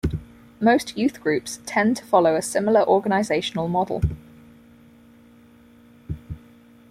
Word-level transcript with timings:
Most 0.59 0.97
youth 0.97 1.21
groups 1.21 1.59
tend 1.67 1.95
to 1.97 2.03
follow 2.03 2.35
a 2.35 2.41
similar 2.41 2.83
organizational 2.87 3.67
model. 3.67 4.01